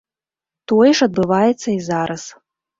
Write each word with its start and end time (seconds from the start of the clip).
Тое 0.71 0.89
ж 1.01 1.09
адбываецца 1.09 1.69
і 1.77 1.79
зараз. 1.93 2.23